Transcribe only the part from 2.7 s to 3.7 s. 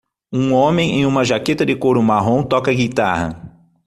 guitarra